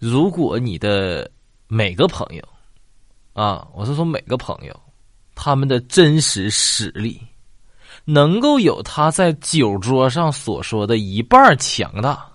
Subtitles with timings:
[0.00, 1.30] 如果你的
[1.68, 2.42] 每个朋友，
[3.34, 4.74] 啊，我是说每个朋友，
[5.34, 7.20] 他们的真实实力，
[8.06, 12.26] 能够有他在酒桌上所说的一半强大，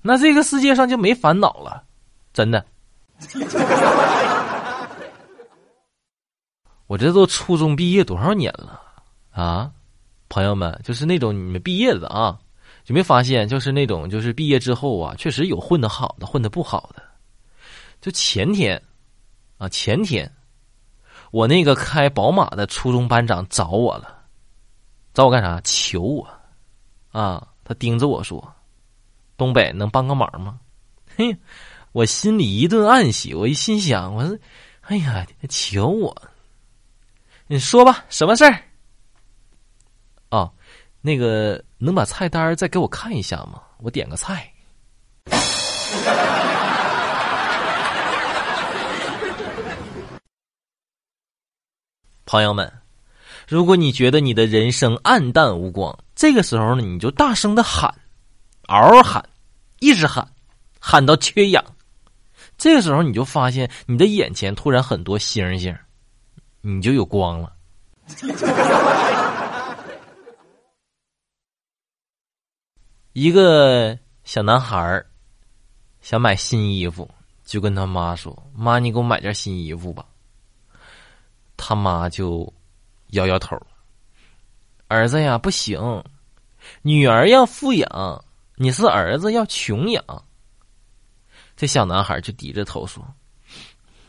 [0.00, 1.82] 那这个世界上就没烦恼了，
[2.32, 2.64] 真的。
[6.86, 8.80] 我这都初中毕业多少年了
[9.32, 9.72] 啊，
[10.28, 12.38] 朋友们，就是那种你们毕业的啊。
[12.88, 17.02] 有没发现，就是那种，就是毕业之后啊，确实有混的好的，混的不好的。
[18.00, 18.82] 就前天，
[19.58, 20.30] 啊，前天，
[21.30, 24.22] 我那个开宝马的初中班长找我了，
[25.12, 25.60] 找我干啥？
[25.62, 26.26] 求我，
[27.12, 28.42] 啊，他盯着我说
[29.36, 30.58] ：“东北能帮个忙吗？”
[31.14, 31.36] 嘿，
[31.92, 34.38] 我心里一顿暗喜，我一心想，我说
[34.88, 36.22] ：“哎呀，求我，
[37.48, 38.62] 你说吧，什么事儿？”
[41.00, 41.62] 那个。
[41.80, 43.62] 能把菜单再给我看一下吗？
[43.78, 44.52] 我点个菜。
[52.26, 52.68] 朋友们，
[53.46, 57.94] 如果你觉得你的人生暗淡无光，这个时候呢，你就大声的喊，
[58.66, 59.24] 嗷嗷喊，
[59.78, 60.28] 一直喊，
[60.80, 61.64] 喊到缺氧。
[62.58, 65.72] 这个时候，你就发现你的眼前突然很多星星，
[66.60, 67.52] 你就有光了。
[73.20, 75.04] 一个小男孩
[76.00, 77.10] 想买新衣服，
[77.44, 80.06] 就跟他妈说：“妈，你给我买件新衣服吧。”
[81.58, 82.52] 他妈就
[83.08, 83.60] 摇摇头
[84.86, 85.80] ：“儿子呀，不行，
[86.82, 90.24] 女儿要富养，你是儿子要穷养。”
[91.56, 93.04] 这小男孩就低着头说：“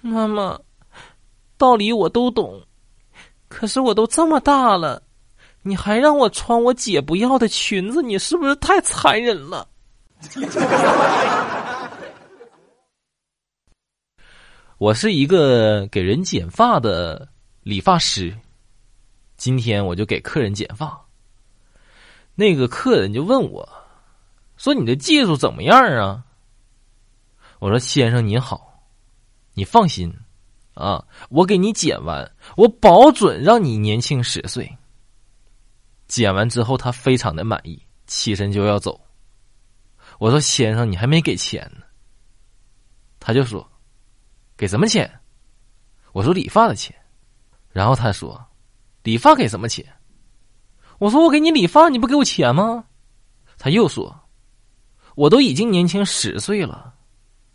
[0.01, 0.55] 妈妈，
[1.57, 2.61] 道理我都懂，
[3.47, 5.01] 可是我都这么大了。”
[5.61, 9.67] 你还让我穿我姐不要的裙子，你是不是太残忍了？
[14.77, 17.27] 我是一个给人剪发的
[17.63, 18.33] 理发师，
[19.35, 21.05] 今天我就给客人剪发。
[22.35, 23.67] 那个客人就问我，
[24.55, 26.23] 说你的技术怎么样啊？
[27.59, 28.81] 我说先生您好，
[29.53, 30.13] 你放心
[30.73, 34.77] 啊，我给你剪完，我保准让你年轻十岁。
[36.09, 38.99] 剪完之后，他非常的满意，起身就要走。
[40.17, 41.83] 我说：“先生，你还没给钱呢。”
[43.21, 43.69] 他就说
[44.57, 45.19] ：“给什么钱？”
[46.11, 46.95] 我说：“理发的钱。”
[47.71, 48.43] 然后他说
[49.03, 49.85] ：“理发给什么钱？”
[50.97, 52.85] 我说：“我给你理发，你不给我钱吗？”
[53.59, 54.21] 他又说
[55.15, 56.95] ：“我都已经年轻十岁了，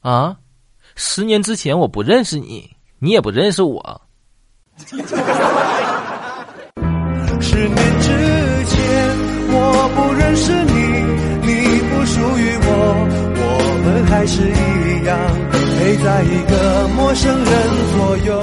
[0.01, 0.39] 啊，
[0.95, 4.01] 十年之前我不认识你，你也不认识我。
[7.41, 8.34] ”十年之。
[14.25, 15.19] 还是一样
[15.53, 17.53] 陪在一个陌生人
[17.93, 18.43] 左右。